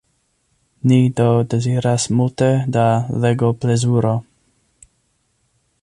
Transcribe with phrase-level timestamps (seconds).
[0.91, 2.87] Ni do deziras multe da
[3.27, 4.15] legoplezuro!